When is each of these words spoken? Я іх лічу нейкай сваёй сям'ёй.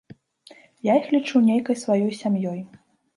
Я 0.87 0.93
іх 1.01 1.11
лічу 1.15 1.41
нейкай 1.49 1.77
сваёй 1.83 2.17
сям'ёй. 2.21 2.59